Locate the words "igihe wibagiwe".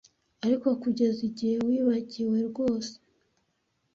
1.29-2.37